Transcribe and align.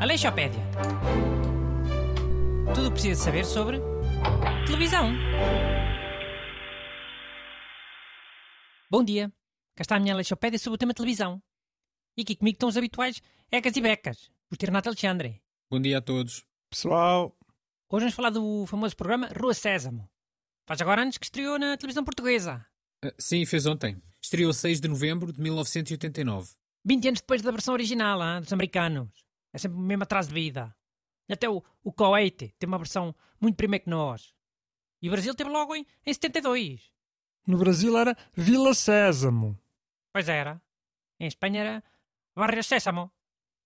Aleixopédia. 0.00 0.62
Tudo 2.74 2.86
o 2.86 2.90
que 2.90 2.92
precisa 2.92 3.24
saber 3.24 3.44
sobre 3.44 3.80
televisão. 4.66 5.12
Bom 8.90 9.04
dia. 9.04 9.32
Cá 9.74 9.82
está 9.82 9.96
a 9.96 10.00
minha 10.00 10.14
Aleixopédia 10.14 10.58
sobre 10.58 10.76
o 10.76 10.78
tema 10.78 10.94
televisão. 10.94 11.42
E 12.16 12.22
aqui 12.22 12.36
comigo 12.36 12.54
estão 12.54 12.68
os 12.68 12.76
habituais 12.76 13.20
Ecas 13.50 13.76
e 13.76 13.80
Becas, 13.80 14.30
o 14.50 14.56
Tio 14.56 14.66
Renato 14.66 14.88
Alexandre. 14.88 15.42
Bom 15.70 15.80
dia 15.80 15.98
a 15.98 16.00
todos. 16.00 16.46
Pessoal, 16.70 17.36
Hoje 17.88 18.02
vamos 18.02 18.14
falar 18.16 18.30
do 18.30 18.66
famoso 18.66 18.96
programa 18.96 19.28
Rua 19.28 19.54
Sésamo. 19.54 20.10
Faz 20.66 20.80
agora 20.80 21.02
anos 21.02 21.16
que 21.18 21.24
estreou 21.24 21.56
na 21.56 21.76
televisão 21.76 22.02
portuguesa. 22.02 22.66
Ah, 23.06 23.14
sim, 23.18 23.44
fez 23.46 23.66
ontem. 23.66 24.00
Estreou 24.22 24.52
6 24.52 24.80
de 24.80 24.88
novembro 24.88 25.32
de 25.32 25.40
1989. 25.40 26.50
20 26.84 27.08
anos 27.08 27.20
depois 27.20 27.42
da 27.42 27.50
versão 27.50 27.74
original, 27.74 28.20
ah, 28.20 28.40
dos 28.40 28.52
americanos. 28.52 29.08
É 29.52 29.58
sempre 29.58 29.78
o 29.78 29.80
mesmo 29.80 30.02
atraso 30.02 30.28
de 30.28 30.34
vida. 30.34 30.74
Até 31.28 31.48
o, 31.48 31.62
o 31.82 31.92
Kuwait 31.92 32.54
tem 32.58 32.66
uma 32.68 32.78
versão 32.78 33.14
muito 33.40 33.56
primeiro 33.56 33.84
que 33.84 33.90
nós. 33.90 34.32
E 35.02 35.08
o 35.08 35.12
Brasil 35.12 35.34
teve 35.34 35.50
logo 35.50 35.74
em, 35.74 35.84
em 36.04 36.12
72. 36.12 36.90
no 37.46 37.58
Brasil 37.58 37.96
era 37.96 38.16
Vila 38.34 38.74
Sésamo. 38.74 39.58
Pois 40.12 40.28
era. 40.28 40.60
Em 41.18 41.26
Espanha 41.26 41.60
era 41.60 41.84
Barrio 42.34 42.62
Sésamo. 42.62 43.10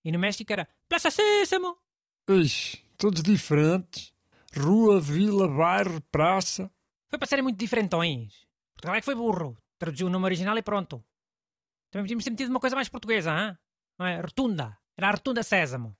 E 0.03 0.11
no 0.11 0.19
México 0.19 0.51
era 0.51 0.67
Plaza 0.89 1.11
Sésamo. 1.11 1.77
Ixi, 2.29 2.83
todos 2.97 3.21
diferentes. 3.21 4.13
Rua, 4.55 4.99
vila, 4.99 5.47
bairro, 5.47 6.01
praça. 6.11 6.69
Foi 7.09 7.19
para 7.19 7.27
serem 7.27 7.43
muito 7.43 7.57
diferentões. 7.57 8.45
Portugal 8.81 8.95
é 8.95 8.99
que 8.99 9.05
foi 9.05 9.15
burro. 9.15 9.55
Traduziu 9.77 10.07
o 10.07 10.09
nome 10.09 10.25
original 10.25 10.57
e 10.57 10.61
pronto. 10.63 11.03
Também 11.91 12.05
podíamos 12.05 12.23
ter 12.23 12.31
metido 12.31 12.49
uma 12.49 12.59
coisa 12.59 12.75
mais 12.75 12.89
portuguesa, 12.89 13.31
hã? 13.31 13.57
não 13.99 14.05
é? 14.07 14.19
Rotunda. 14.19 14.77
Era 14.97 15.09
a 15.09 15.11
Rotunda 15.11 15.43
Sésamo. 15.43 15.95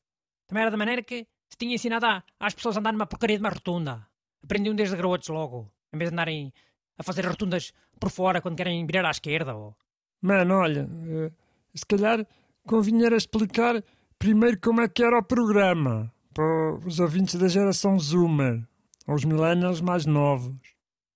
Também 0.47 0.61
era 0.63 0.71
da 0.71 0.77
maneira 0.77 1.03
que 1.03 1.27
se 1.49 1.57
tinha 1.57 1.75
ensinado 1.75 2.05
a- 2.07 2.23
às 2.39 2.53
pessoas 2.55 2.75
a 2.75 2.79
andar 2.79 2.91
numa 2.91 3.05
porcaria 3.05 3.37
de 3.37 3.43
uma 3.43 3.49
rotunda. 3.49 4.07
Aprendiam 4.43 4.75
desde 4.75 4.95
garotos 4.95 5.27
logo. 5.29 5.71
Em 5.93 5.97
vez 5.97 6.09
de 6.09 6.15
andarem 6.15 6.51
a 6.97 7.03
fazer 7.03 7.25
rotundas 7.25 7.71
por 7.99 8.09
fora 8.09 8.41
quando 8.41 8.57
querem 8.57 8.83
virar 8.85 9.05
à 9.07 9.11
esquerda. 9.11 9.55
Ou... 9.55 9.75
Mano, 10.21 10.55
olha, 10.55 10.87
eh, 11.07 11.31
se 11.75 11.85
calhar 11.85 12.25
convinha 12.65 13.09
explicar 13.15 13.83
primeiro 14.17 14.59
como 14.59 14.81
é 14.81 14.87
que 14.89 15.03
era 15.03 15.19
o 15.19 15.23
programa 15.23 16.11
para 16.33 16.75
os 16.85 16.99
ouvintes 16.99 17.35
da 17.35 17.47
geração 17.47 17.99
Zoomer, 17.99 18.65
aos 19.07 19.23
millennials 19.25 19.81
mais 19.81 20.05
novos. 20.05 20.55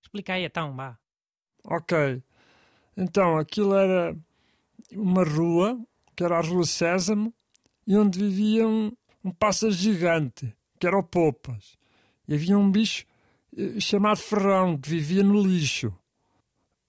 Explica 0.04 0.34
aí 0.34 0.44
então, 0.44 0.74
vá. 0.76 0.98
Ok, 1.68 2.22
então 2.96 3.36
aquilo 3.36 3.74
era 3.74 4.16
uma 4.92 5.24
rua, 5.24 5.76
que 6.14 6.22
era 6.22 6.38
a 6.38 6.40
Rua 6.40 6.64
Sésamo, 6.64 7.34
e 7.84 7.96
onde 7.96 8.20
vivia 8.20 8.66
um, 8.68 8.92
um 9.24 9.32
pássaro 9.32 9.72
gigante, 9.72 10.56
que 10.78 10.86
era 10.86 10.96
o 10.96 11.02
Popas. 11.02 11.76
E 12.28 12.34
havia 12.34 12.56
um 12.56 12.70
bicho 12.70 13.04
eh, 13.56 13.80
chamado 13.80 14.18
Ferrão, 14.18 14.78
que 14.78 14.88
vivia 14.88 15.24
no 15.24 15.42
lixo. 15.42 15.92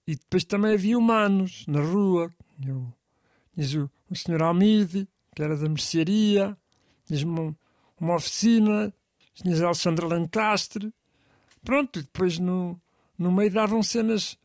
E 0.06 0.14
depois 0.14 0.44
também 0.44 0.74
havia 0.74 0.96
humanos 0.96 1.64
na 1.66 1.80
rua. 1.80 2.32
O, 2.64 2.92
tinhas 3.52 3.74
o, 3.74 3.90
o 4.08 4.14
Sr. 4.14 4.42
Almide, 4.42 5.08
que 5.34 5.42
era 5.42 5.56
da 5.56 5.68
mercearia, 5.68 6.56
tinhas 7.04 7.24
uma, 7.24 7.56
uma 8.00 8.14
oficina, 8.14 8.94
tinhas 9.34 9.60
a 9.60 9.66
Alexandra 9.66 10.06
Lancastre. 10.06 10.94
Pronto, 11.64 11.98
e 11.98 12.02
depois 12.02 12.38
no, 12.38 12.80
no 13.18 13.32
meio 13.32 13.50
davam 13.50 13.82
cenas 13.82 14.38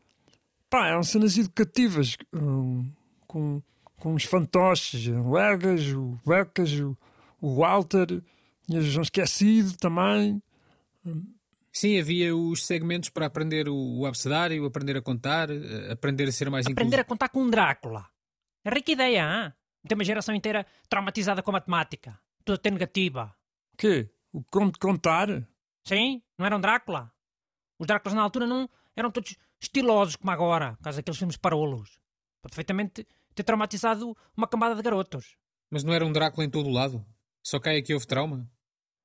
pá, 0.74 0.88
eram 0.88 1.04
cenas 1.04 1.38
educativas 1.38 2.16
hum, 2.34 2.90
com, 3.28 3.62
com 3.96 4.14
os 4.14 4.24
fantoches, 4.24 5.06
o 5.06 5.38
Egas, 5.38 5.86
o 5.92 6.18
Becas, 6.26 6.72
o, 6.80 6.98
o 7.40 7.54
Walter, 7.54 8.20
tinha 8.66 8.80
o 8.80 8.82
João 8.82 9.02
Esquecido 9.02 9.76
também. 9.76 10.42
Sim, 11.72 12.00
havia 12.00 12.34
os 12.34 12.66
segmentos 12.66 13.08
para 13.08 13.26
aprender 13.26 13.68
o, 13.68 14.00
o 14.00 14.06
abecedário, 14.06 14.64
aprender 14.64 14.96
a 14.96 15.02
contar, 15.02 15.48
eh, 15.48 15.92
aprender 15.92 16.28
a 16.28 16.32
ser 16.32 16.50
mais 16.50 16.66
Aprender 16.66 16.82
a 16.82 16.88
inclusivo. 16.88 17.04
contar 17.08 17.28
com 17.28 17.42
um 17.42 17.50
Drácula. 17.50 18.08
É 18.64 18.70
rica 18.70 18.90
ideia, 18.92 19.24
hã? 19.24 19.54
Tem 19.86 19.96
uma 19.96 20.04
geração 20.04 20.34
inteira 20.34 20.66
traumatizada 20.88 21.40
com 21.42 21.50
a 21.50 21.54
matemática. 21.54 22.18
Tudo 22.44 22.56
até 22.56 22.70
negativa. 22.70 23.32
O 23.74 23.76
quê? 23.76 24.10
O 24.32 24.42
conto 24.42 24.72
de 24.74 24.78
contar? 24.80 25.28
Sim, 25.84 26.20
não 26.36 26.46
era 26.46 26.56
um 26.56 26.60
Drácula. 26.60 27.12
Os 27.78 27.86
Dráculas 27.86 28.14
na 28.14 28.22
altura 28.22 28.46
não 28.46 28.68
eram 28.96 29.10
todos 29.10 29.36
estilosos 29.66 30.16
como 30.16 30.30
agora, 30.30 30.76
por 30.76 30.84
causa 30.84 30.98
daqueles 30.98 31.18
filmes 31.18 31.36
parolos. 31.36 31.98
Pode 32.42 32.52
perfeitamente 32.52 33.06
ter 33.34 33.42
traumatizado 33.42 34.16
uma 34.36 34.46
camada 34.46 34.74
de 34.74 34.82
garotos. 34.82 35.36
Mas 35.70 35.82
não 35.82 35.92
era 35.92 36.04
um 36.04 36.12
Drácula 36.12 36.44
em 36.46 36.50
todo 36.50 36.68
o 36.68 36.72
lado? 36.72 37.04
Só 37.42 37.58
cai 37.58 37.78
aqui 37.78 37.92
houve 37.92 38.06
trauma? 38.06 38.48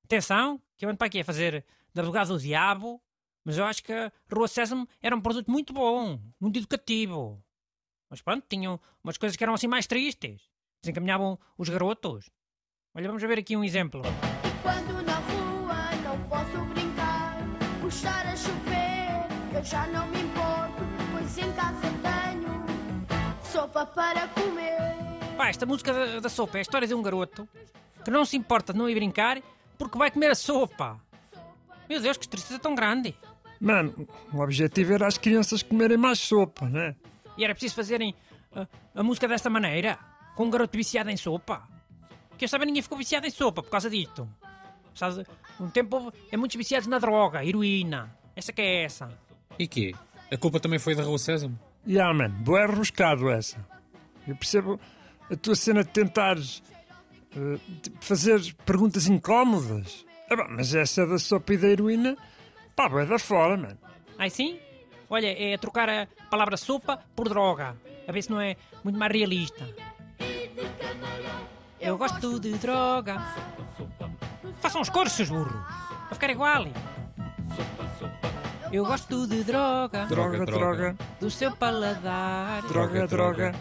Atenção, 0.06 0.62
que 0.78 0.86
eu 0.86 0.90
ando 0.90 0.98
para 0.98 1.08
aqui 1.08 1.20
a 1.20 1.26
fazer 1.26 1.66
de 1.94 2.00
advogado 2.00 2.30
do 2.30 2.40
diabo, 2.40 3.02
mas 3.44 3.58
eu 3.58 3.66
acho 3.66 3.84
que 3.84 3.94
a 3.94 4.12
Rua 4.32 4.48
Sésamo 4.48 4.88
era 5.02 5.16
um 5.16 5.22
produto 5.22 5.50
muito 5.50 5.74
bom, 5.74 6.20
muito 6.40 6.60
educativo. 6.60 7.44
Mas 8.10 8.22
pronto, 8.22 8.46
tinham 8.48 8.80
umas 9.04 9.18
coisas 9.18 9.36
que 9.36 9.44
eram 9.44 9.54
assim 9.54 9.68
mais 9.68 9.88
tristes. 9.88 10.42
Desencaminhavam 10.82 11.38
os 11.58 11.70
garotos. 11.70 12.30
Olha, 12.96 13.08
vamos 13.08 13.22
ver 13.22 13.40
aqui 13.40 13.56
um 13.56 13.64
exemplo. 13.64 14.02
Quando 14.62 15.02
na 15.04 15.16
rua 15.16 15.96
não 16.04 16.30
posso 16.30 16.66
brincar, 16.74 17.38
puxar 17.82 18.26
a 18.26 18.36
chover, 18.36 19.56
eu 19.56 19.64
já 19.64 19.88
não 19.88 19.99
sopa 23.80 23.86
para 23.86 24.28
comer. 24.30 24.78
Pá, 25.38 25.50
esta 25.50 25.66
música 25.66 25.94
da, 25.94 26.20
da 26.20 26.30
sopa 26.30 26.58
é 26.58 26.60
a 26.60 26.62
história 26.62 26.88
de 26.88 26.94
um 26.94 27.02
garoto 27.02 27.48
que 28.04 28.12
não 28.12 28.26
se 28.26 28.36
importa 28.36 28.74
de 28.74 28.80
não 28.80 28.90
ir 28.90 28.96
brincar 28.96 29.42
porque 29.78 29.98
vai 29.98 30.12
comer 30.12 30.32
a 30.32 30.36
sopa. 30.36 31.00
Meu 31.88 32.02
Deus, 32.02 32.18
que 32.18 32.28
tristeza 32.28 32.60
tão 32.60 32.76
grande. 32.76 33.16
Mano, 33.60 34.08
o 34.34 34.40
objetivo 34.42 34.94
era 34.94 35.08
as 35.08 35.18
crianças 35.18 35.64
comerem 35.64 35.98
mais 35.98 36.20
sopa, 36.20 36.68
né? 36.68 36.96
E 37.38 37.44
era 37.44 37.54
preciso 37.54 37.76
fazerem 37.76 38.14
a, 38.54 38.68
a 38.96 39.04
música 39.04 39.28
desta 39.28 39.50
maneira, 39.50 39.98
com 40.36 40.46
um 40.46 40.50
garoto 40.50 40.78
viciado 40.78 41.10
em 41.10 41.18
sopa. 41.18 41.68
Que 42.38 42.46
eu 42.46 42.50
saiba, 42.50 42.66
ninguém 42.66 42.82
ficou 42.82 42.98
viciado 42.98 43.28
em 43.28 43.32
sopa 43.32 43.64
por 43.64 43.70
causa 43.70 43.90
disto. 43.90 44.28
Sabe, 44.94 45.26
um 45.60 45.70
tempo 45.70 46.14
é 46.32 46.38
muitos 46.38 46.58
viciados 46.58 46.88
na 46.88 47.00
droga, 47.00 47.44
heroína. 47.46 48.14
Essa 48.36 48.52
que 48.52 48.62
é 48.62 48.84
essa. 48.84 49.10
E 49.58 49.68
quê? 49.68 49.94
A 50.32 50.38
culpa 50.38 50.60
também 50.60 50.80
foi 50.80 50.96
da 50.96 51.04
Rua 51.04 51.18
Sésamo? 51.18 51.58
E 51.86 52.00
ah, 52.00 52.14
mano, 52.14 52.36
boé 52.40 52.64
arroscado 52.64 53.30
essa. 53.30 53.58
Eu 54.28 54.36
percebo 54.36 54.80
a 55.32 55.36
tua 55.36 55.56
cena 55.56 55.84
de 55.84 55.90
tentares 55.90 56.62
eh, 57.36 57.58
tipo, 57.82 58.04
fazer 58.04 58.42
perguntas 58.66 59.08
incómodas. 59.08 60.06
Ah, 60.30 60.36
bom, 60.36 60.46
mas 60.50 60.74
essa 60.74 61.06
da 61.06 61.18
sopa 61.18 61.54
e 61.54 61.58
da 61.58 61.68
heroína, 61.68 62.18
pá, 62.76 62.88
vai 62.88 63.06
da 63.06 63.18
fora, 63.18 63.58
mano. 63.58 63.78
Ai 64.18 64.30
sim? 64.30 64.60
Olha, 65.10 65.28
é 65.28 65.58
trocar 65.58 65.90
a 65.90 66.08
palavra 66.30 66.58
sopa 66.58 67.00
por 67.16 67.28
droga. 67.30 67.76
A 68.08 68.12
ver 68.12 68.22
se 68.22 68.30
não 68.30 68.40
é 68.40 68.56
muito 68.84 68.98
mais 68.98 69.12
realista. 69.12 69.68
Eu 71.80 71.98
gosto 71.98 72.40
de 72.40 72.52
droga. 72.54 73.18
Façam 74.60 74.82
os 74.82 74.90
coros, 74.90 75.14
seus 75.14 75.30
burros. 75.30 75.54
Vai 75.54 76.14
ficar 76.14 76.30
igual. 76.30 76.66
Eu 78.72 78.86
gosto 78.86 79.26
de 79.28 79.44
droga. 79.44 80.06
Droga, 80.06 80.46
droga, 80.46 80.96
Do 81.20 81.30
seu 81.30 81.52
paladar. 81.56 82.62
droga, 82.64 83.08
droga, 83.08 83.52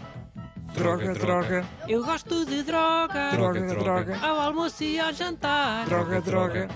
droga, 0.73 1.13
droga, 1.13 1.65
Eu 1.87 2.03
gosto 2.05 2.45
de 2.45 2.61
droga. 2.63 3.31
droga, 3.31 3.61
droga, 3.75 4.17
Ao 4.21 4.39
almoço 4.39 4.83
e 4.83 4.99
ao 4.99 5.11
jantar. 5.11 5.85
droga, 5.85 6.21
droga, 6.21 6.67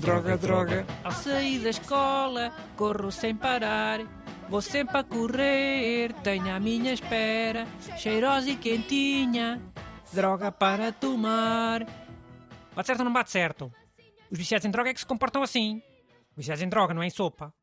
droga, 0.00 0.36
droga. 0.38 0.86
Ao 1.04 1.12
sair 1.12 1.58
da 1.58 1.70
escola, 1.70 2.50
corro 2.76 3.10
sem 3.12 3.34
parar. 3.34 4.00
Vou 4.48 4.62
sempre 4.62 4.96
a 4.98 5.04
correr, 5.04 6.12
tenho 6.24 6.52
à 6.52 6.58
minha 6.58 6.92
espera, 6.92 7.66
cheirosa 7.96 8.50
e 8.50 8.56
quentinha, 8.56 9.60
droga 10.12 10.50
para 10.50 10.90
tomar. 10.92 11.86
Bate 12.74 12.86
certo 12.86 13.00
ou 13.00 13.04
não 13.04 13.12
bate 13.12 13.30
certo? 13.30 13.70
Os 14.30 14.36
viciados 14.38 14.64
em 14.64 14.70
droga 14.70 14.90
é 14.90 14.94
que 14.94 14.98
se 15.00 15.06
comportam 15.06 15.40
assim. 15.42 15.80
Viciados 16.40 16.62
em 16.62 16.68
droga, 16.70 16.94
não 16.94 17.02
é 17.02 17.06
em 17.06 17.10
sopa. 17.10 17.54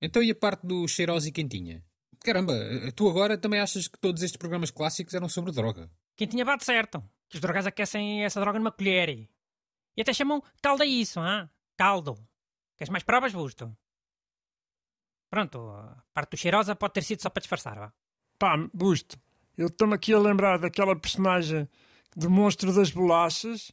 Então 0.00 0.22
e 0.22 0.30
a 0.30 0.34
parte 0.34 0.66
do 0.66 0.88
cheirosa 0.88 1.28
e 1.28 1.32
quentinha? 1.32 1.84
Caramba, 2.24 2.54
tu 2.96 3.06
agora 3.08 3.36
também 3.36 3.60
achas 3.60 3.86
que 3.86 3.98
todos 3.98 4.22
estes 4.22 4.38
programas 4.38 4.70
clássicos 4.70 5.12
eram 5.12 5.28
sobre 5.28 5.52
droga? 5.52 5.90
Quentinha 6.16 6.42
bate 6.44 6.64
certo, 6.64 7.02
que 7.28 7.36
os 7.36 7.42
drogas 7.42 7.66
aquecem 7.66 8.24
essa 8.24 8.40
droga 8.40 8.58
numa 8.58 8.72
colher. 8.72 9.28
E 9.94 10.00
até 10.00 10.14
chamam 10.14 10.42
caldo 10.62 10.82
a 10.82 10.86
isso, 10.86 11.20
hã? 11.20 11.50
Caldo. 11.76 12.16
Queres 12.78 12.90
mais 12.90 13.04
provas, 13.04 13.34
Busto? 13.34 13.76
Pronto, 15.28 15.58
a 15.68 16.02
parte 16.14 16.30
do 16.30 16.36
cheirosa 16.38 16.74
pode 16.74 16.94
ter 16.94 17.04
sido 17.04 17.20
só 17.20 17.28
para 17.28 17.40
disfarçar, 17.40 17.78
vá. 17.78 17.92
Pá, 18.38 18.56
Busto, 18.72 19.20
eu 19.58 19.66
estou-me 19.66 19.94
aqui 19.94 20.14
a 20.14 20.18
lembrar 20.18 20.58
daquela 20.58 20.98
personagem 20.98 21.68
do 22.16 22.30
monstro 22.30 22.72
das 22.72 22.90
bolachas. 22.90 23.72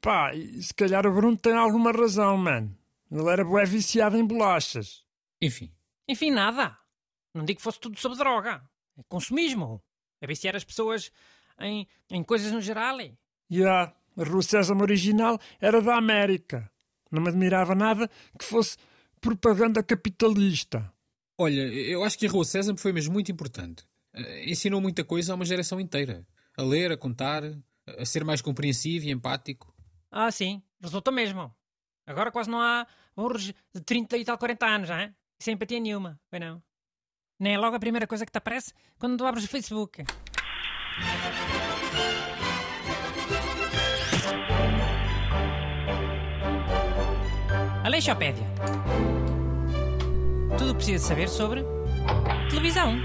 Pá, 0.00 0.34
e 0.34 0.60
se 0.60 0.74
calhar 0.74 1.06
o 1.06 1.14
Bruno 1.14 1.36
tem 1.36 1.52
alguma 1.52 1.92
razão, 1.92 2.36
mano. 2.36 2.79
Ele 3.10 3.28
era 3.28 3.44
bué 3.44 3.64
viciado 3.64 4.16
em 4.16 4.24
bolachas. 4.24 5.04
Enfim, 5.42 5.72
Enfim, 6.08 6.30
nada. 6.30 6.76
Não 7.34 7.44
digo 7.44 7.58
que 7.58 7.62
fosse 7.62 7.80
tudo 7.80 7.98
sobre 7.98 8.18
droga. 8.18 8.62
É 8.98 9.02
consumismo. 9.08 9.82
É 10.20 10.26
viciar 10.26 10.54
as 10.54 10.64
pessoas 10.64 11.10
em, 11.60 11.86
em 12.10 12.22
coisas 12.22 12.52
no 12.52 12.60
geral. 12.60 12.98
E 13.48 13.64
a 13.64 13.92
Rua 14.16 14.42
Sésamo 14.42 14.82
original 14.82 15.38
era 15.60 15.80
da 15.80 15.96
América. 15.96 16.70
Não 17.10 17.22
me 17.22 17.28
admirava 17.28 17.74
nada 17.74 18.08
que 18.38 18.44
fosse 18.44 18.76
propaganda 19.20 19.82
capitalista. 19.82 20.92
Olha, 21.38 21.60
eu 21.62 22.04
acho 22.04 22.18
que 22.18 22.26
a 22.26 22.30
Rua 22.30 22.44
Sésamo 22.44 22.78
foi 22.78 22.92
mesmo 22.92 23.12
muito 23.12 23.32
importante. 23.32 23.84
Eh, 24.12 24.50
Ensinou 24.50 24.80
muita 24.80 25.02
coisa 25.04 25.32
a 25.32 25.36
uma 25.36 25.44
geração 25.44 25.80
inteira. 25.80 26.26
A 26.56 26.62
ler, 26.62 26.92
a 26.92 26.96
contar, 26.96 27.42
a 27.98 28.04
ser 28.04 28.24
mais 28.24 28.42
compreensivo 28.42 29.06
e 29.06 29.10
empático. 29.10 29.74
Ah, 30.10 30.30
sim. 30.30 30.62
Resulta 30.82 31.10
mesmo. 31.10 31.54
Agora 32.10 32.32
quase 32.32 32.50
não 32.50 32.60
há 32.60 32.84
burros 33.14 33.52
de 33.72 33.80
30 33.86 34.16
e 34.16 34.24
tal 34.24 34.36
40 34.36 34.66
anos, 34.66 34.90
hein? 34.90 35.14
Sem 35.38 35.54
empatia 35.54 35.78
nenhuma. 35.78 36.18
Foi 36.28 36.40
não? 36.40 36.60
Nem 37.38 37.54
é 37.54 37.58
logo 37.58 37.76
a 37.76 37.80
primeira 37.80 38.06
coisa 38.06 38.26
que 38.26 38.32
te 38.32 38.38
aparece 38.38 38.74
quando 38.98 39.16
tu 39.16 39.24
abres 39.24 39.44
o 39.44 39.48
Facebook. 39.48 40.04
Aleixopédia. 47.84 48.46
Tudo 50.58 50.74
precisa 50.74 51.06
saber 51.06 51.28
sobre 51.28 51.64
televisão. 52.50 52.96